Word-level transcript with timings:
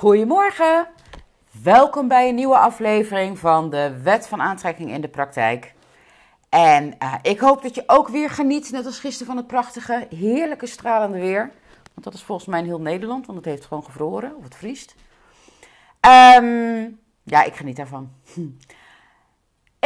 Goedemorgen, 0.00 0.88
welkom 1.62 2.08
bij 2.08 2.28
een 2.28 2.34
nieuwe 2.34 2.58
aflevering 2.58 3.38
van 3.38 3.70
de 3.70 4.00
Wet 4.02 4.28
van 4.28 4.40
Aantrekking 4.40 4.90
in 4.90 5.00
de 5.00 5.08
Praktijk. 5.08 5.74
En 6.48 6.94
uh, 7.02 7.14
ik 7.22 7.40
hoop 7.40 7.62
dat 7.62 7.74
je 7.74 7.82
ook 7.86 8.08
weer 8.08 8.30
geniet, 8.30 8.70
net 8.70 8.86
als 8.86 8.98
gisteren, 8.98 9.26
van 9.26 9.36
het 9.36 9.46
prachtige, 9.46 10.06
heerlijke, 10.10 10.66
stralende 10.66 11.18
weer. 11.18 11.52
Want 11.94 12.04
dat 12.04 12.14
is 12.14 12.22
volgens 12.22 12.48
mij 12.48 12.60
in 12.60 12.64
heel 12.64 12.80
Nederland, 12.80 13.26
want 13.26 13.38
het 13.38 13.46
heeft 13.46 13.64
gewoon 13.64 13.84
gevroren 13.84 14.36
of 14.36 14.44
het 14.44 14.54
vriest. 14.54 14.94
Um, 16.36 17.00
ja, 17.22 17.42
ik 17.42 17.54
geniet 17.54 17.76
daarvan. 17.76 18.12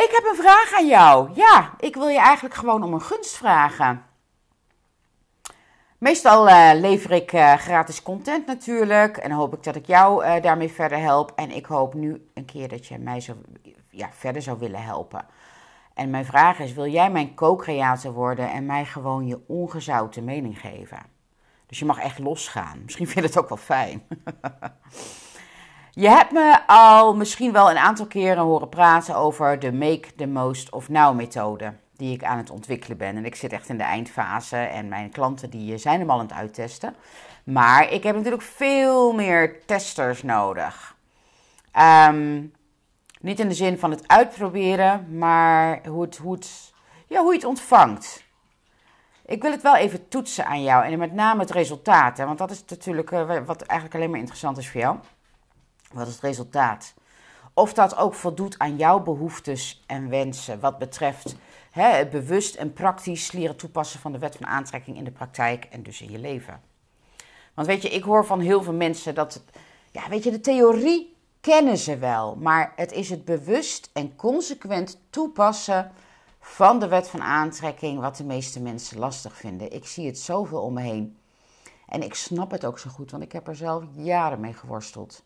Ik 0.04 0.10
heb 0.10 0.24
een 0.30 0.42
vraag 0.42 0.72
aan 0.74 0.86
jou. 0.86 1.30
Ja, 1.34 1.74
ik 1.78 1.94
wil 1.94 2.08
je 2.08 2.18
eigenlijk 2.18 2.54
gewoon 2.54 2.82
om 2.82 2.92
een 2.92 3.02
gunst 3.02 3.36
vragen. 3.36 4.04
Meestal 6.04 6.48
uh, 6.48 6.70
lever 6.74 7.10
ik 7.10 7.32
uh, 7.32 7.54
gratis 7.54 8.02
content 8.02 8.46
natuurlijk. 8.46 9.16
En 9.16 9.30
hoop 9.30 9.54
ik 9.54 9.62
dat 9.62 9.76
ik 9.76 9.86
jou 9.86 10.24
uh, 10.24 10.42
daarmee 10.42 10.68
verder 10.68 10.98
help. 10.98 11.32
En 11.36 11.50
ik 11.50 11.66
hoop 11.66 11.94
nu 11.94 12.30
een 12.34 12.44
keer 12.44 12.68
dat 12.68 12.86
je 12.86 12.98
mij 12.98 13.20
zo, 13.20 13.34
ja, 13.90 14.08
verder 14.12 14.42
zou 14.42 14.58
willen 14.58 14.82
helpen. 14.82 15.26
En 15.94 16.10
mijn 16.10 16.24
vraag 16.24 16.58
is: 16.58 16.72
wil 16.72 16.86
jij 16.86 17.10
mijn 17.10 17.34
co-creator 17.34 18.12
worden 18.12 18.50
en 18.50 18.66
mij 18.66 18.84
gewoon 18.84 19.26
je 19.26 19.40
ongezouten 19.46 20.24
mening 20.24 20.60
geven? 20.60 20.98
Dus 21.66 21.78
je 21.78 21.84
mag 21.84 21.98
echt 21.98 22.18
losgaan. 22.18 22.80
Misschien 22.84 23.06
vind 23.06 23.18
je 23.18 23.26
het 23.26 23.38
ook 23.38 23.48
wel 23.48 23.58
fijn. 23.58 24.02
je 26.04 26.08
hebt 26.08 26.32
me 26.32 26.58
al 26.66 27.16
misschien 27.16 27.52
wel 27.52 27.70
een 27.70 27.78
aantal 27.78 28.06
keren 28.06 28.42
horen 28.42 28.68
praten 28.68 29.16
over 29.16 29.58
de 29.58 29.72
Make 29.72 30.14
the 30.16 30.26
Most 30.26 30.70
of 30.70 30.88
Now 30.88 31.16
methode 31.16 31.74
die 31.96 32.14
ik 32.14 32.24
aan 32.24 32.38
het 32.38 32.50
ontwikkelen 32.50 32.96
ben. 32.96 33.16
En 33.16 33.24
ik 33.24 33.34
zit 33.34 33.52
echt 33.52 33.68
in 33.68 33.78
de 33.78 33.82
eindfase 33.82 34.56
en 34.56 34.88
mijn 34.88 35.10
klanten 35.10 35.50
die 35.50 35.78
zijn 35.78 36.00
hem 36.00 36.10
al 36.10 36.18
aan 36.18 36.26
het 36.26 36.36
uittesten. 36.36 36.94
Maar 37.44 37.92
ik 37.92 38.02
heb 38.02 38.14
natuurlijk 38.16 38.42
veel 38.42 39.12
meer 39.12 39.66
testers 39.66 40.22
nodig. 40.22 40.96
Um, 42.08 42.52
niet 43.20 43.40
in 43.40 43.48
de 43.48 43.54
zin 43.54 43.78
van 43.78 43.90
het 43.90 44.08
uitproberen, 44.08 45.18
maar 45.18 45.80
hoe, 45.86 46.02
het, 46.02 46.16
hoe, 46.16 46.34
het, 46.34 46.72
ja, 47.06 47.20
hoe 47.20 47.32
je 47.32 47.38
het 47.38 47.48
ontvangt. 47.48 48.24
Ik 49.26 49.42
wil 49.42 49.50
het 49.50 49.62
wel 49.62 49.76
even 49.76 50.08
toetsen 50.08 50.46
aan 50.46 50.62
jou 50.62 50.84
en 50.84 50.98
met 50.98 51.12
name 51.12 51.40
het 51.40 51.50
resultaat. 51.50 52.18
Hè, 52.18 52.24
want 52.24 52.38
dat 52.38 52.50
is 52.50 52.64
natuurlijk 52.68 53.10
uh, 53.10 53.38
wat 53.46 53.62
eigenlijk 53.62 53.94
alleen 53.94 54.10
maar 54.10 54.20
interessant 54.20 54.58
is 54.58 54.70
voor 54.70 54.80
jou. 54.80 54.98
Wat 55.92 56.06
is 56.06 56.12
het 56.12 56.22
resultaat? 56.22 56.94
Of 57.54 57.72
dat 57.72 57.96
ook 57.96 58.14
voldoet 58.14 58.58
aan 58.58 58.76
jouw 58.76 59.00
behoeftes 59.00 59.84
en 59.86 60.08
wensen 60.08 60.60
wat 60.60 60.78
betreft 60.78 61.36
het 61.82 62.10
bewust 62.10 62.54
en 62.54 62.72
praktisch 62.72 63.32
leren 63.32 63.56
toepassen 63.56 64.00
van 64.00 64.12
de 64.12 64.18
wet 64.18 64.36
van 64.36 64.46
aantrekking 64.46 64.96
in 64.96 65.04
de 65.04 65.10
praktijk 65.10 65.64
en 65.64 65.82
dus 65.82 66.00
in 66.00 66.10
je 66.10 66.18
leven. 66.18 66.60
Want 67.54 67.66
weet 67.66 67.82
je, 67.82 67.88
ik 67.88 68.02
hoor 68.02 68.26
van 68.26 68.40
heel 68.40 68.62
veel 68.62 68.72
mensen 68.72 69.14
dat, 69.14 69.42
ja, 69.90 70.08
weet 70.08 70.24
je, 70.24 70.30
de 70.30 70.40
theorie 70.40 71.16
kennen 71.40 71.78
ze 71.78 71.98
wel, 71.98 72.36
maar 72.36 72.72
het 72.76 72.92
is 72.92 73.10
het 73.10 73.24
bewust 73.24 73.90
en 73.92 74.16
consequent 74.16 75.00
toepassen 75.10 75.92
van 76.40 76.78
de 76.78 76.88
wet 76.88 77.08
van 77.08 77.22
aantrekking 77.22 78.00
wat 78.00 78.16
de 78.16 78.24
meeste 78.24 78.62
mensen 78.62 78.98
lastig 78.98 79.36
vinden. 79.36 79.72
Ik 79.72 79.86
zie 79.86 80.06
het 80.06 80.18
zoveel 80.18 80.60
om 80.60 80.74
me 80.74 80.80
heen. 80.80 81.18
En 81.88 82.02
ik 82.02 82.14
snap 82.14 82.50
het 82.50 82.64
ook 82.64 82.78
zo 82.78 82.90
goed, 82.90 83.10
want 83.10 83.22
ik 83.22 83.32
heb 83.32 83.48
er 83.48 83.56
zelf 83.56 83.84
jaren 83.92 84.40
mee 84.40 84.52
geworsteld. 84.52 85.24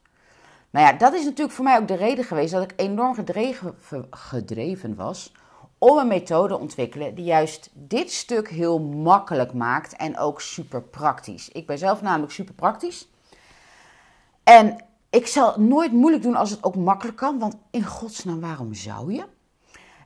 Nou 0.71 0.87
ja, 0.87 0.93
dat 0.93 1.13
is 1.15 1.25
natuurlijk 1.25 1.57
voor 1.57 1.65
mij 1.65 1.79
ook 1.79 1.89
de 1.89 1.95
reden 1.95 2.25
geweest 2.25 2.53
dat 2.53 2.63
ik 2.63 2.73
enorm 2.77 3.15
gedreven 4.11 4.95
was 4.95 5.33
om 5.79 5.99
een 5.99 6.07
methode 6.07 6.55
te 6.55 6.61
ontwikkelen 6.61 7.15
die 7.15 7.25
juist 7.25 7.71
dit 7.73 8.13
stuk 8.13 8.49
heel 8.49 8.79
makkelijk 8.81 9.53
maakt 9.53 9.97
en 9.97 10.19
ook 10.19 10.41
super 10.41 10.83
praktisch. 10.83 11.49
Ik 11.49 11.67
ben 11.67 11.79
zelf 11.79 12.03
namelijk 12.03 12.33
super 12.33 12.55
praktisch. 12.55 13.09
En 14.45 14.85
ik 15.11 15.27
zal 15.27 15.61
nooit 15.61 15.93
moeilijk 15.93 16.23
doen 16.23 16.37
als 16.37 16.51
het 16.51 16.65
ook 16.65 16.77
makkelijk 16.77 17.17
kan, 17.17 17.39
want 17.39 17.57
in 17.71 17.85
godsnaam, 17.85 18.41
waarom 18.41 18.75
zou 18.75 19.13
je? 19.13 19.25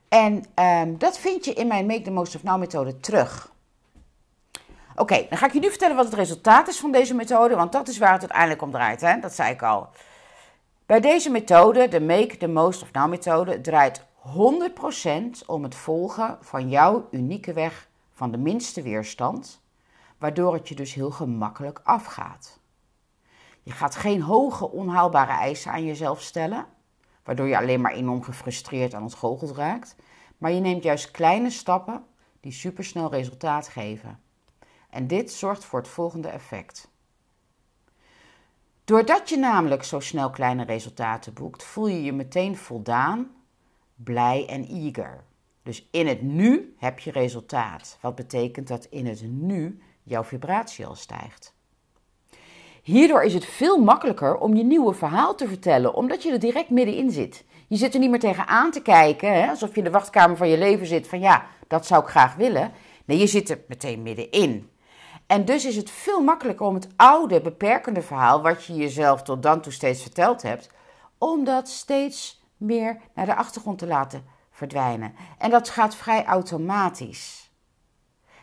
En 0.09 0.45
um, 0.55 0.99
dat 0.99 1.19
vind 1.19 1.45
je 1.45 1.53
in 1.53 1.67
mijn 1.67 1.87
Make 1.87 2.03
the 2.03 2.11
Most 2.11 2.35
of 2.35 2.43
Now 2.43 2.59
methode 2.59 3.01
terug. 3.01 3.53
Oké, 4.97 5.27
dan 5.29 5.39
ga 5.39 5.47
ik 5.47 5.53
je 5.53 5.61
nu 5.61 5.69
vertellen 5.69 5.97
wat 5.97 6.05
het 6.05 6.15
resultaat 6.15 6.69
is 6.69 6.81
van 6.81 6.93
deze 6.93 7.15
methode, 7.15 7.55
want 7.55 7.73
dat 7.73 7.89
is 7.89 7.99
waar 7.99 8.13
het 8.13 8.21
uiteindelijk 8.21 8.63
om 8.63 8.71
draait. 8.71 9.01
Hè? 9.01 9.21
Dat 9.21 9.33
zei 9.33 9.53
ik 9.53 9.63
al. 9.63 9.89
Bij 10.87 11.01
deze 11.01 11.31
methode, 11.31 11.89
de 11.89 12.01
Make 12.01 12.37
the 12.37 12.47
Most 12.47 12.83
of 12.83 12.93
Now 12.93 13.09
methode, 13.09 13.61
draait 13.61 14.03
100% 14.29 15.47
om 15.47 15.63
het 15.63 15.75
volgen 15.75 16.39
van 16.41 16.69
jouw 16.69 17.09
unieke 17.11 17.53
weg 17.53 17.89
van 18.13 18.31
de 18.31 18.39
minste 18.39 18.83
weerstand, 18.83 19.63
waardoor 20.19 20.55
het 20.55 20.69
je 20.69 20.75
dus 20.75 20.95
heel 20.95 21.11
gemakkelijk 21.11 21.81
afgaat. 21.85 22.61
Je 23.63 23.71
gaat 23.71 23.97
geen 23.97 24.23
hoge, 24.23 24.71
onhaalbare 24.71 25.33
eisen 25.33 25.73
aan 25.73 25.85
jezelf 25.85 26.21
stellen, 26.21 26.67
waardoor 27.25 27.47
je 27.47 27.57
alleen 27.57 27.81
maar 27.81 27.93
enorm 27.93 28.23
gefrustreerd 28.23 28.95
aan 28.95 29.05
het 29.05 29.15
goocheld 29.15 29.57
raakt, 29.57 29.97
maar 30.39 30.53
je 30.53 30.61
neemt 30.61 30.83
juist 30.83 31.11
kleine 31.11 31.51
stappen 31.51 32.05
die 32.41 32.53
supersnel 32.53 33.11
resultaat 33.11 33.69
geven. 33.69 34.21
En 34.91 35.07
dit 35.07 35.33
zorgt 35.33 35.65
voor 35.65 35.79
het 35.79 35.89
volgende 35.89 36.29
effect. 36.29 36.91
Doordat 38.85 39.29
je 39.29 39.37
namelijk 39.37 39.85
zo 39.85 40.01
snel 40.01 40.31
kleine 40.31 40.65
resultaten 40.65 41.33
boekt, 41.33 41.63
voel 41.63 41.87
je 41.87 42.03
je 42.03 42.13
meteen 42.13 42.57
voldaan 42.57 43.31
blij 44.05 44.47
en 44.49 44.67
eager. 44.67 45.25
Dus 45.63 45.89
in 45.91 46.07
het 46.07 46.23
nu 46.23 46.75
heb 46.79 46.99
je 46.99 47.11
resultaat. 47.11 47.99
Wat 48.01 48.15
betekent 48.15 48.69
dat 48.69 48.85
in 48.85 49.07
het 49.07 49.23
nu 49.29 49.83
jouw 50.03 50.25
vibratie 50.25 50.87
al 50.87 50.95
stijgt. 50.95 51.55
Hierdoor 52.83 53.23
is 53.23 53.35
het 53.35 53.45
veel 53.45 53.79
makkelijker 53.79 54.37
om 54.37 54.57
je 54.57 54.65
nieuwe 54.65 54.95
verhaal 54.95 55.35
te 55.35 55.49
vertellen, 55.49 55.95
omdat 55.95 56.23
je 56.23 56.33
er 56.33 56.39
direct 56.39 56.71
middenin 56.71 57.11
zit. 57.11 57.45
Je 57.69 57.77
zit 57.77 57.95
er 57.95 58.01
niet 58.01 58.11
meer 58.11 58.19
tegenaan 58.19 58.71
te 58.71 58.83
kijken, 58.83 59.33
hè, 59.33 59.49
alsof 59.49 59.71
je 59.71 59.77
in 59.77 59.85
de 59.85 59.91
wachtkamer 59.91 60.37
van 60.37 60.49
je 60.49 60.59
leven 60.59 60.87
zit 60.87 61.09
van 61.09 61.21
ja, 61.21 61.47
dat 61.67 61.87
zou 61.87 62.03
ik 62.03 62.09
graag 62.09 62.35
willen. 62.35 62.73
Nee, 63.05 63.19
je 63.19 63.27
zit 63.27 63.51
er 63.51 63.61
meteen 63.69 64.03
middenin. 64.03 64.71
En 65.27 65.45
dus 65.45 65.65
is 65.65 65.77
het 65.77 65.91
veel 65.91 66.21
makkelijker 66.21 66.67
om 66.67 66.75
het 66.75 66.89
oude, 66.97 67.41
beperkende 67.41 68.03
verhaal, 68.03 68.43
wat 68.43 68.65
je 68.65 68.75
jezelf 68.75 69.23
tot 69.23 69.43
dan 69.43 69.61
toe 69.61 69.73
steeds 69.73 70.03
verteld 70.03 70.43
hebt, 70.43 70.71
om 71.19 71.45
dat 71.45 71.69
steeds 71.69 72.42
meer 72.63 73.01
naar 73.15 73.27
de 73.27 73.35
achtergrond 73.35 73.79
te 73.79 73.87
laten 73.87 74.25
verdwijnen. 74.51 75.15
En 75.39 75.51
dat 75.51 75.69
gaat 75.69 75.97
vrij 75.97 76.25
automatisch. 76.25 77.51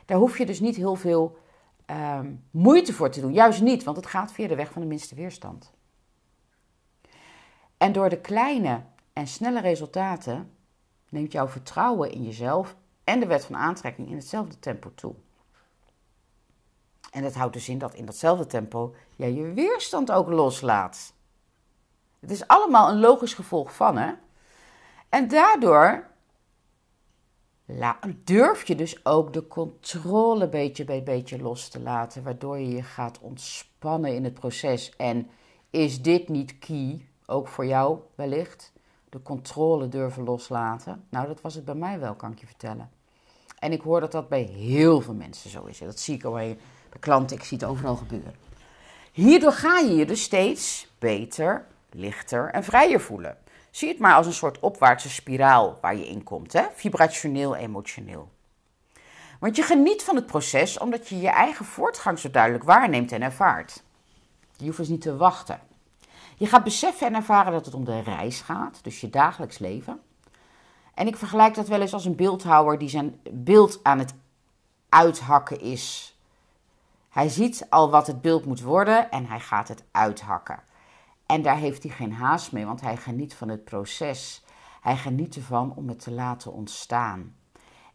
Daar 0.05 0.17
hoef 0.17 0.37
je 0.37 0.45
dus 0.45 0.59
niet 0.59 0.75
heel 0.75 0.95
veel 0.95 1.37
uh, 1.89 2.19
moeite 2.51 2.93
voor 2.93 3.09
te 3.09 3.21
doen. 3.21 3.33
Juist 3.33 3.61
niet, 3.61 3.83
want 3.83 3.97
het 3.97 4.05
gaat 4.05 4.31
via 4.31 4.47
de 4.47 4.55
weg 4.55 4.71
van 4.71 4.81
de 4.81 4.87
minste 4.87 5.15
weerstand. 5.15 5.73
En 7.77 7.91
door 7.91 8.09
de 8.09 8.19
kleine 8.19 8.81
en 9.13 9.27
snelle 9.27 9.61
resultaten 9.61 10.51
neemt 11.09 11.31
jouw 11.31 11.47
vertrouwen 11.47 12.11
in 12.11 12.23
jezelf 12.23 12.75
en 13.03 13.19
de 13.19 13.25
wet 13.25 13.45
van 13.45 13.55
aantrekking 13.55 14.09
in 14.09 14.15
hetzelfde 14.15 14.59
tempo 14.59 14.91
toe. 14.95 15.15
En 17.11 17.23
dat 17.23 17.33
houdt 17.33 17.53
dus 17.53 17.69
in 17.69 17.77
dat 17.77 17.93
in 17.93 18.05
datzelfde 18.05 18.45
tempo 18.45 18.95
jij 19.15 19.33
je 19.33 19.53
weerstand 19.53 20.11
ook 20.11 20.29
loslaat. 20.29 21.13
Het 22.19 22.31
is 22.31 22.47
allemaal 22.47 22.89
een 22.89 22.99
logisch 22.99 23.33
gevolg 23.33 23.75
van, 23.75 23.97
hè? 23.97 24.13
En 25.09 25.27
daardoor 25.27 26.07
durf 28.23 28.67
je 28.67 28.75
dus 28.75 29.05
ook 29.05 29.33
de 29.33 29.47
controle 29.47 30.49
beetje 30.49 30.83
bij 30.83 31.03
beetje 31.03 31.41
los 31.41 31.67
te 31.67 31.79
laten, 31.81 32.23
waardoor 32.23 32.57
je 32.57 32.69
je 32.69 32.83
gaat 32.83 33.19
ontspannen 33.19 34.15
in 34.15 34.23
het 34.23 34.33
proces. 34.33 34.95
En 34.95 35.29
is 35.69 36.01
dit 36.01 36.29
niet 36.29 36.59
key, 36.59 37.07
ook 37.25 37.47
voor 37.47 37.65
jou 37.65 37.99
wellicht, 38.15 38.73
de 39.09 39.21
controle 39.21 39.87
durven 39.87 40.23
loslaten? 40.23 41.05
Nou, 41.09 41.27
dat 41.27 41.41
was 41.41 41.55
het 41.55 41.65
bij 41.65 41.75
mij 41.75 41.99
wel, 41.99 42.15
kan 42.15 42.31
ik 42.31 42.39
je 42.39 42.45
vertellen. 42.45 42.89
En 43.59 43.71
ik 43.71 43.81
hoor 43.81 43.99
dat 43.99 44.11
dat 44.11 44.29
bij 44.29 44.41
heel 44.41 45.01
veel 45.01 45.13
mensen 45.13 45.49
zo 45.49 45.65
is. 45.65 45.77
Dat 45.77 45.99
zie 45.99 46.15
ik 46.15 46.23
al 46.23 46.31
bij 46.31 46.57
klanten, 46.99 47.37
ik 47.37 47.43
zie 47.43 47.57
het 47.57 47.67
overal 47.67 47.95
gebeuren. 47.95 48.35
Hierdoor 49.11 49.51
ga 49.51 49.79
je 49.79 49.95
je 49.95 50.05
dus 50.05 50.23
steeds 50.23 50.87
beter 50.99 51.67
lichter 51.91 52.49
en 52.49 52.63
vrijer 52.63 53.01
voelen. 53.01 53.37
Zie 53.71 53.89
het 53.89 53.99
maar 53.99 54.15
als 54.15 54.25
een 54.25 54.33
soort 54.33 54.59
opwaartse 54.59 55.09
spiraal 55.09 55.77
waar 55.81 55.95
je 55.95 56.07
in 56.07 56.23
komt, 56.23 56.53
hè? 56.53 56.63
vibrationeel, 56.73 57.55
emotioneel. 57.55 58.29
Want 59.39 59.55
je 59.55 59.63
geniet 59.63 60.03
van 60.03 60.15
het 60.15 60.25
proces 60.25 60.77
omdat 60.77 61.07
je 61.07 61.19
je 61.19 61.29
eigen 61.29 61.65
voortgang 61.65 62.19
zo 62.19 62.31
duidelijk 62.31 62.63
waarneemt 62.63 63.11
en 63.11 63.21
ervaart. 63.21 63.83
Je 64.57 64.65
hoeft 64.65 64.77
dus 64.77 64.87
niet 64.87 65.01
te 65.01 65.17
wachten. 65.17 65.59
Je 66.37 66.47
gaat 66.47 66.63
beseffen 66.63 67.07
en 67.07 67.15
ervaren 67.15 67.51
dat 67.51 67.65
het 67.65 67.73
om 67.73 67.85
de 67.85 68.01
reis 68.01 68.41
gaat, 68.41 68.79
dus 68.83 69.01
je 69.01 69.09
dagelijks 69.09 69.57
leven. 69.57 70.01
En 70.93 71.07
ik 71.07 71.17
vergelijk 71.17 71.55
dat 71.55 71.67
wel 71.67 71.81
eens 71.81 71.93
als 71.93 72.05
een 72.05 72.15
beeldhouwer 72.15 72.77
die 72.77 72.89
zijn 72.89 73.19
beeld 73.31 73.79
aan 73.83 73.99
het 73.99 74.13
uithakken 74.89 75.59
is. 75.59 76.17
Hij 77.09 77.29
ziet 77.29 77.65
al 77.69 77.89
wat 77.89 78.07
het 78.07 78.21
beeld 78.21 78.45
moet 78.45 78.61
worden 78.61 79.11
en 79.11 79.25
hij 79.25 79.39
gaat 79.39 79.67
het 79.67 79.83
uithakken. 79.91 80.59
En 81.29 81.41
daar 81.41 81.57
heeft 81.57 81.83
hij 81.83 81.91
geen 81.91 82.13
haast 82.13 82.51
mee, 82.51 82.65
want 82.65 82.81
hij 82.81 82.97
geniet 82.97 83.33
van 83.33 83.49
het 83.49 83.63
proces. 83.63 84.43
Hij 84.81 84.97
geniet 84.97 85.35
ervan 85.35 85.73
om 85.75 85.87
het 85.87 85.99
te 85.99 86.11
laten 86.11 86.53
ontstaan. 86.53 87.35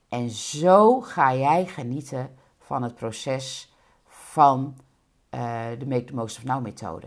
En 0.08 0.30
zo 0.30 1.00
ga 1.00 1.34
jij 1.34 1.66
genieten 1.66 2.34
van 2.58 2.82
het 2.82 2.94
proces 2.94 3.74
van 4.06 4.76
uh, 5.30 5.66
de 5.78 5.86
Make 5.86 6.04
the 6.04 6.14
Most 6.14 6.36
of 6.36 6.44
Now 6.44 6.62
methode. 6.62 7.06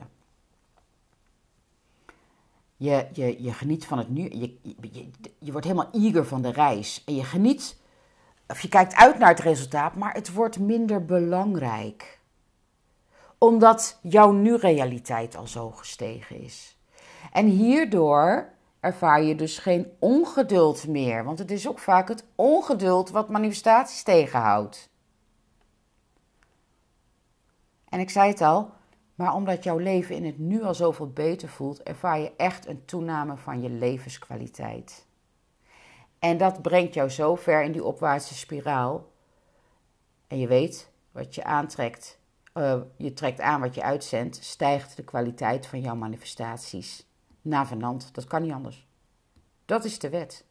Je, 2.75 3.07
je, 3.13 3.44
je 3.44 3.53
geniet 3.53 3.85
van 3.85 3.97
het 3.97 4.09
nu. 4.09 4.21
Je, 4.21 4.57
je, 4.62 5.09
je 5.39 5.51
wordt 5.51 5.68
helemaal 5.68 5.91
eager 5.91 6.25
van 6.25 6.41
de 6.41 6.51
reis. 6.51 7.03
En 7.06 7.15
je 7.15 7.24
geniet, 7.24 7.77
of 8.47 8.62
je 8.62 8.69
kijkt 8.69 8.95
uit 8.95 9.18
naar 9.18 9.29
het 9.29 9.39
resultaat, 9.39 9.95
maar 9.95 10.13
het 10.13 10.33
wordt 10.33 10.59
minder 10.59 11.06
belangrijk. 11.06 12.17
Omdat 13.38 14.00
jouw 14.01 14.31
nu-realiteit 14.31 15.36
al 15.36 15.48
zo 15.48 15.72
gestegen 15.72 16.42
is. 16.42 16.78
En 17.31 17.45
hierdoor 17.45 18.50
ervaar 18.80 19.24
je 19.24 19.36
dus 19.36 19.57
geen 19.57 19.92
ongeduld 20.00 20.88
meer. 20.88 21.24
Want 21.24 21.39
het 21.39 21.51
is 21.51 21.68
ook 21.68 21.80
vaak 21.80 22.07
het 22.07 22.25
ongeduld 22.36 23.10
wat 23.10 23.30
manifestaties 23.30 24.04
tegenhoudt. 24.04 24.89
En 27.89 28.00
ik 28.00 28.10
zei 28.10 28.30
het 28.30 28.42
al, 28.42 28.72
maar 29.16 29.34
omdat 29.34 29.63
jouw 29.63 29.78
leven 29.78 30.16
in 30.16 30.25
het 30.25 30.38
nu 30.38 30.63
al 30.63 30.74
zoveel 30.74 31.10
beter 31.10 31.50
voelt, 31.50 31.84
ervaar 31.84 32.19
je 32.19 32.36
echt 32.36 32.68
een 32.68 32.86
toename 32.86 33.38
van 33.38 33.62
je 33.62 33.69
levenskwaliteit. 33.69 35.06
En 36.19 36.38
dat 36.38 36.62
brengt 36.62 36.94
jou 36.94 37.10
zo 37.10 37.36
ver 37.36 37.63
in 37.63 37.72
die 37.72 37.84
opwaartse 37.84 38.36
spiraal. 38.36 39.12
En 40.28 40.39
je 40.39 40.48
weet 40.48 40.92
wat 41.12 41.36
je 41.36 41.44
aantrekt, 41.44 42.19
uh, 42.57 42.81
je 42.98 43.13
trekt 43.13 43.39
aan 43.39 43.62
wat 43.62 43.75
je 43.75 43.83
uitzendt, 43.83 44.44
stijgt 44.44 44.95
de 44.95 45.04
kwaliteit 45.04 45.68
van 45.68 45.81
jouw 45.81 45.95
manifestaties. 45.95 47.06
Navenant, 47.42 48.13
dat 48.13 48.25
kan 48.25 48.42
niet 48.42 48.51
anders. 48.51 48.88
Dat 49.65 49.86
is 49.86 50.00
de 50.00 50.09
wet. 50.09 50.45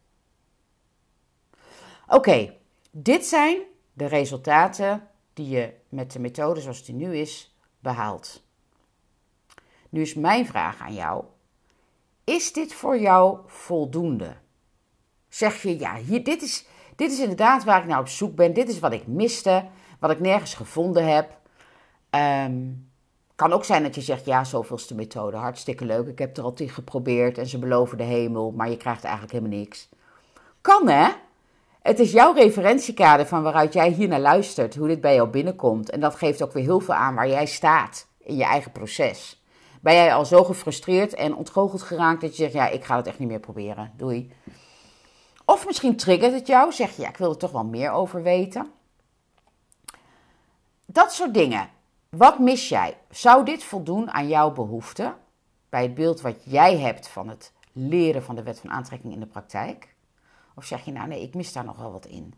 Oké, 2.08 2.56
dit 2.90 3.26
zijn 3.26 3.62
de 3.92 4.06
resultaten 4.06 5.08
die 5.32 5.48
je 5.48 5.74
met 5.88 6.12
de 6.12 6.18
methode 6.18 6.60
zoals 6.60 6.84
die 6.84 6.94
nu 6.94 7.16
is 7.16 7.56
behaalt. 7.80 8.42
Nu 9.88 10.00
is 10.00 10.14
mijn 10.14 10.46
vraag 10.46 10.80
aan 10.80 10.94
jou: 10.94 11.24
is 12.24 12.52
dit 12.52 12.74
voor 12.74 12.98
jou 12.98 13.38
voldoende? 13.46 14.36
Zeg 15.28 15.62
je 15.62 15.78
ja, 15.78 15.96
hier, 15.96 16.24
dit, 16.24 16.42
is, 16.42 16.66
dit 16.96 17.12
is 17.12 17.20
inderdaad 17.20 17.64
waar 17.64 17.80
ik 17.80 17.88
naar 17.88 18.00
op 18.00 18.08
zoek 18.08 18.34
ben, 18.34 18.54
dit 18.54 18.68
is 18.68 18.78
wat 18.78 18.92
ik 18.92 19.06
miste, 19.06 19.68
wat 20.00 20.10
ik 20.10 20.20
nergens 20.20 20.54
gevonden 20.54 21.14
heb. 21.14 21.38
Um, 22.44 22.88
kan 23.36 23.52
ook 23.52 23.64
zijn 23.64 23.82
dat 23.82 23.94
je 23.94 24.00
zegt, 24.00 24.24
ja, 24.24 24.44
zoveelste 24.44 24.94
methode, 24.94 25.36
hartstikke 25.36 25.84
leuk. 25.84 26.06
Ik 26.06 26.18
heb 26.18 26.36
er 26.36 26.42
al 26.42 26.52
tien 26.52 26.68
geprobeerd 26.68 27.38
en 27.38 27.46
ze 27.46 27.58
beloven 27.58 27.98
de 27.98 28.04
hemel, 28.04 28.50
maar 28.50 28.70
je 28.70 28.76
krijgt 28.76 29.04
eigenlijk 29.04 29.32
helemaal 29.32 29.58
niks. 29.58 29.88
Kan 30.60 30.88
hè? 30.88 31.08
Het 31.82 31.98
is 31.98 32.12
jouw 32.12 32.32
referentiekader 32.32 33.26
van 33.26 33.42
waaruit 33.42 33.72
jij 33.72 33.90
hier 33.90 34.08
naar 34.08 34.20
luistert, 34.20 34.76
hoe 34.76 34.88
dit 34.88 35.00
bij 35.00 35.14
jou 35.14 35.28
binnenkomt. 35.28 35.90
En 35.90 36.00
dat 36.00 36.14
geeft 36.14 36.42
ook 36.42 36.52
weer 36.52 36.62
heel 36.62 36.80
veel 36.80 36.94
aan 36.94 37.14
waar 37.14 37.28
jij 37.28 37.46
staat 37.46 38.06
in 38.18 38.36
je 38.36 38.44
eigen 38.44 38.72
proces. 38.72 39.44
Ben 39.80 39.94
jij 39.94 40.14
al 40.14 40.24
zo 40.24 40.44
gefrustreerd 40.44 41.14
en 41.14 41.36
ontgoocheld 41.36 41.82
geraakt 41.82 42.20
dat 42.20 42.36
je 42.36 42.42
zegt, 42.42 42.52
ja, 42.52 42.68
ik 42.68 42.84
ga 42.84 42.96
het 42.96 43.06
echt 43.06 43.18
niet 43.18 43.28
meer 43.28 43.40
proberen, 43.40 43.92
doei. 43.96 44.32
Of 45.44 45.66
misschien 45.66 45.96
triggert 45.96 46.32
het 46.32 46.46
jou, 46.46 46.72
zeg 46.72 46.96
je, 46.96 47.02
ja, 47.02 47.08
ik 47.08 47.16
wil 47.16 47.30
er 47.30 47.36
toch 47.36 47.52
wel 47.52 47.64
meer 47.64 47.90
over 47.90 48.22
weten. 48.22 48.70
Dat 50.86 51.12
soort 51.12 51.34
dingen. 51.34 51.68
Wat 52.16 52.38
mis 52.38 52.68
jij? 52.68 52.98
Zou 53.10 53.44
dit 53.44 53.64
voldoen 53.64 54.10
aan 54.10 54.28
jouw 54.28 54.52
behoeften? 54.52 55.16
Bij 55.68 55.82
het 55.82 55.94
beeld 55.94 56.20
wat 56.20 56.44
jij 56.44 56.78
hebt 56.78 57.08
van 57.08 57.28
het 57.28 57.52
leren 57.72 58.22
van 58.22 58.34
de 58.34 58.42
wet 58.42 58.60
van 58.60 58.70
aantrekking 58.70 59.12
in 59.12 59.20
de 59.20 59.26
praktijk? 59.26 59.94
Of 60.54 60.64
zeg 60.64 60.84
je 60.84 60.92
nou 60.92 61.08
nee, 61.08 61.22
ik 61.22 61.34
mis 61.34 61.52
daar 61.52 61.64
nog 61.64 61.76
wel 61.76 61.92
wat 61.92 62.06
in? 62.06 62.34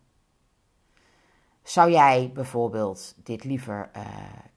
Zou 1.63 1.91
jij 1.91 2.31
bijvoorbeeld 2.35 3.15
dit 3.17 3.45
liever 3.45 3.91
uh, 3.97 4.03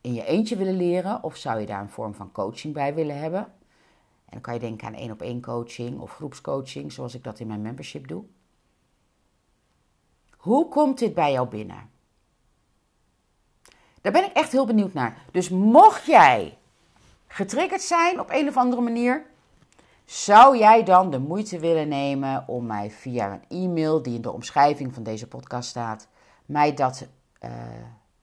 in 0.01 0.13
je 0.13 0.25
eentje 0.25 0.56
willen 0.56 0.77
leren? 0.77 1.24
Of 1.24 1.35
zou 1.35 1.59
je 1.59 1.65
daar 1.65 1.81
een 1.81 1.89
vorm 1.89 2.13
van 2.13 2.31
coaching 2.31 2.74
bij 2.74 2.94
willen 2.94 3.19
hebben? 3.19 3.41
En 4.25 4.31
dan 4.31 4.41
kan 4.41 4.53
je 4.53 4.59
denken 4.59 4.88
aan 4.88 4.94
één 4.94 5.12
op 5.12 5.21
één 5.21 5.41
coaching 5.41 6.00
of 6.00 6.12
groepscoaching, 6.12 6.91
zoals 6.91 7.15
ik 7.15 7.24
dat 7.24 7.39
in 7.39 7.47
mijn 7.47 7.62
membership 7.62 8.07
doe. 8.07 8.24
Hoe 10.38 10.69
komt 10.69 11.00
dit 11.00 11.13
bij 11.13 11.31
jou 11.31 11.47
binnen? 11.47 11.90
Daar 14.01 14.12
ben 14.12 14.24
ik 14.24 14.33
echt 14.33 14.51
heel 14.51 14.65
benieuwd 14.65 14.94
naar. 14.94 15.18
Dus 15.31 15.50
mocht 15.50 16.06
jij 16.06 16.57
getriggerd 17.27 17.81
zijn 17.81 18.19
op 18.19 18.30
een 18.30 18.48
of 18.48 18.57
andere 18.57 18.81
manier, 18.81 19.25
zou 20.06 20.57
jij 20.57 20.83
dan 20.83 21.12
de 21.12 21.19
moeite 21.19 21.59
willen 21.59 21.88
nemen 21.88 22.48
om 22.48 22.65
mij 22.65 22.92
via 22.92 23.31
een 23.31 23.63
e-mail 23.63 24.01
die 24.01 24.15
in 24.15 24.21
de 24.21 24.31
omschrijving 24.31 24.94
van 24.94 25.03
deze 25.03 25.27
podcast 25.27 25.69
staat, 25.69 26.07
mij 26.45 26.74
dat 26.74 27.07
uh, 27.44 27.51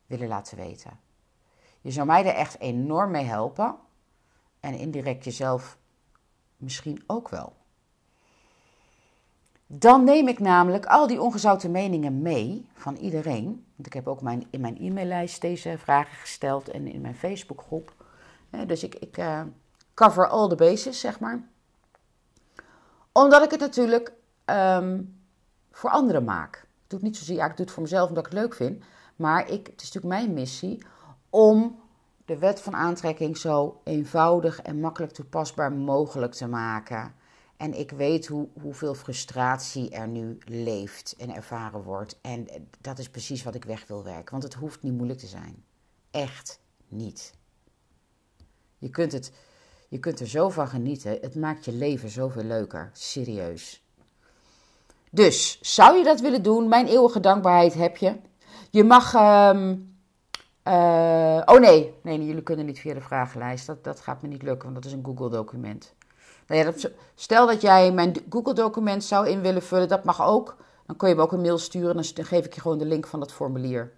willen 0.07 0.29
laten 0.29 0.57
weten? 0.57 0.99
Je 1.81 1.91
zou 1.91 2.07
mij 2.07 2.27
er 2.27 2.35
echt 2.35 2.61
enorm 2.61 3.11
mee 3.11 3.25
helpen 3.25 3.77
en 4.61 4.75
indirect 4.75 5.25
jezelf 5.25 5.79
misschien 6.57 7.03
ook 7.07 7.29
wel. 7.29 7.58
Dan 9.71 10.05
neem 10.05 10.29
ik 10.29 10.39
namelijk 10.39 10.87
al 10.87 11.07
die 11.07 11.21
ongezouten 11.21 11.71
meningen 11.71 12.23
mee 12.23 12.69
van 12.75 12.97
iedereen. 12.97 13.45
Want 13.75 13.87
ik 13.87 13.93
heb 13.93 14.09
ook 14.09 14.23
mijn, 14.23 14.47
in 14.51 14.61
mijn 14.61 14.79
e-maillijst 14.79 15.41
deze 15.41 15.79
vragen 15.79 16.17
gesteld 16.17 16.69
en 16.69 16.87
in 16.87 17.01
mijn 17.01 17.17
Facebookgroep. 17.17 17.95
Dus 18.67 18.83
ik, 18.83 18.95
ik 18.95 19.19
uh, 19.19 19.43
cover 19.95 20.29
all 20.29 20.49
the 20.49 20.55
bases, 20.55 21.01
zeg 21.01 21.21
maar. 21.21 21.43
Omdat 23.13 23.45
ik 23.45 23.51
het 23.51 23.61
natuurlijk 23.61 24.13
um, 24.47 25.21
voor 25.71 25.91
anderen 25.91 26.25
maak. 26.25 26.57
Ik 26.57 26.91
doe 26.95 26.99
het 26.99 27.09
niet 27.09 27.17
zozeer, 27.17 27.37
ja, 27.37 27.45
ik 27.45 27.57
doe 27.57 27.65
het 27.65 27.75
voor 27.75 27.83
mezelf 27.83 28.09
omdat 28.09 28.27
ik 28.27 28.33
het 28.33 28.41
leuk 28.41 28.55
vind. 28.55 28.85
Maar 29.17 29.51
ik, 29.51 29.67
het 29.67 29.83
is 29.83 29.93
natuurlijk 29.93 30.23
mijn 30.23 30.33
missie 30.35 30.83
om 31.31 31.81
de 32.25 32.39
wet 32.39 32.61
van 32.61 32.75
aantrekking 32.75 33.37
zo 33.37 33.81
eenvoudig 33.85 34.63
en 34.63 34.81
makkelijk 34.81 35.13
toepasbaar 35.13 35.73
mogelijk 35.73 36.33
te 36.33 36.49
maken. 36.49 37.15
En 37.59 37.79
ik 37.79 37.91
weet 37.91 38.27
hoe, 38.27 38.49
hoeveel 38.61 38.95
frustratie 38.95 39.91
er 39.91 40.09
nu 40.09 40.39
leeft 40.45 41.15
en 41.19 41.35
ervaren 41.35 41.83
wordt. 41.83 42.19
En 42.21 42.47
dat 42.81 42.99
is 42.99 43.11
precies 43.11 43.43
wat 43.43 43.55
ik 43.55 43.65
weg 43.65 43.87
wil 43.87 44.05
werken. 44.05 44.31
Want 44.31 44.43
het 44.43 44.55
hoeft 44.55 44.83
niet 44.83 44.93
moeilijk 44.93 45.19
te 45.19 45.27
zijn. 45.27 45.65
Echt 46.11 46.61
niet. 46.89 47.35
Je 48.79 48.91
kunt, 48.91 49.13
het, 49.13 49.33
je 49.89 49.99
kunt 49.99 50.21
er 50.21 50.29
zo 50.29 50.49
van 50.49 50.69
genieten. 50.69 51.19
Het 51.21 51.35
maakt 51.35 51.65
je 51.65 51.73
leven 51.73 52.09
zoveel 52.09 52.43
leuker. 52.43 52.91
Serieus. 52.93 53.85
Dus, 55.11 55.59
zou 55.61 55.97
je 55.97 56.05
dat 56.05 56.21
willen 56.21 56.43
doen? 56.43 56.69
Mijn 56.69 56.87
eeuwige 56.87 57.21
dankbaarheid 57.21 57.75
heb 57.75 57.97
je. 57.97 58.17
Je 58.71 58.85
mag. 58.85 59.15
Um, 59.15 59.97
uh, 60.65 61.43
oh 61.45 61.61
nee. 61.61 61.95
nee, 62.03 62.27
jullie 62.27 62.43
kunnen 62.43 62.67
niet 62.67 62.81
via 62.81 62.95
de 62.95 63.01
vragenlijst. 63.01 63.67
Dat, 63.67 63.85
dat 63.85 64.01
gaat 64.01 64.23
me 64.23 64.29
niet 64.29 64.43
lukken, 64.43 64.63
want 64.63 64.75
dat 64.75 64.85
is 64.85 64.93
een 64.93 65.05
Google-document. 65.05 65.95
Nou 66.49 66.65
ja, 66.65 66.91
stel 67.15 67.47
dat 67.47 67.61
jij 67.61 67.93
mijn 67.93 68.15
Google-document 68.31 69.05
zou 69.05 69.29
in 69.29 69.41
willen 69.41 69.63
vullen, 69.63 69.89
dat 69.89 70.05
mag 70.05 70.23
ook. 70.23 70.57
Dan 70.87 70.97
kun 70.97 71.09
je 71.09 71.15
me 71.15 71.23
ook 71.23 71.33
een 71.33 71.41
mail 71.41 71.59
sturen, 71.59 71.95
dan 71.95 72.25
geef 72.25 72.45
ik 72.45 72.55
je 72.55 72.61
gewoon 72.61 72.79
de 72.79 72.85
link 72.85 73.07
van 73.07 73.21
dat 73.21 73.33
formulier. 73.33 73.93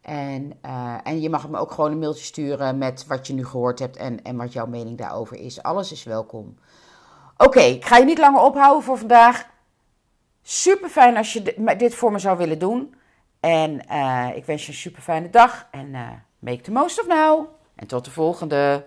En, 0.00 0.52
uh, 0.66 0.96
en 1.02 1.20
je 1.20 1.30
mag 1.30 1.48
me 1.48 1.58
ook 1.58 1.70
gewoon 1.70 1.90
een 1.90 1.98
mailtje 1.98 2.24
sturen 2.24 2.78
met 2.78 3.06
wat 3.06 3.26
je 3.26 3.32
nu 3.32 3.46
gehoord 3.46 3.78
hebt 3.78 3.96
en, 3.96 4.22
en 4.22 4.36
wat 4.36 4.52
jouw 4.52 4.66
mening 4.66 4.98
daarover 4.98 5.36
is. 5.36 5.62
Alles 5.62 5.92
is 5.92 6.04
welkom. 6.04 6.58
Oké, 7.36 7.60
ik 7.60 7.84
ga 7.84 7.96
je 7.96 8.04
niet 8.04 8.18
langer 8.18 8.40
ophouden 8.40 8.82
voor 8.82 8.98
vandaag. 8.98 9.46
Super 10.42 10.88
fijn 10.88 11.16
als 11.16 11.32
je 11.32 11.74
dit 11.76 11.94
voor 11.94 12.12
me 12.12 12.18
zou 12.18 12.38
willen 12.38 12.58
doen. 12.58 12.94
En 13.40 13.84
uh, 13.90 14.28
ik 14.34 14.44
wens 14.44 14.62
je 14.62 14.68
een 14.68 14.78
super 14.78 15.02
fijne 15.02 15.30
dag. 15.30 15.66
En 15.70 15.86
uh, 15.86 16.10
make 16.38 16.60
the 16.60 16.72
most 16.72 17.00
of 17.00 17.06
now. 17.06 17.46
En 17.74 17.86
tot 17.86 18.04
de 18.04 18.10
volgende. 18.10 18.86